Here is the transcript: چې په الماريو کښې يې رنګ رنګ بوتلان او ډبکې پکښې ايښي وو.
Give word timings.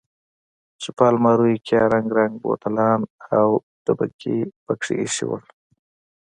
چې 0.81 0.89
په 0.97 1.03
الماريو 1.11 1.63
کښې 1.65 1.77
يې 1.81 1.89
رنګ 1.93 2.07
رنګ 2.19 2.33
بوتلان 2.43 3.01
او 3.37 3.47
ډبکې 3.83 4.37
پکښې 4.65 4.93
ايښي 5.01 5.25
وو. 5.27 5.37